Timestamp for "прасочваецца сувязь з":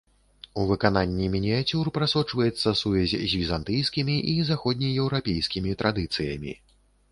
1.97-3.39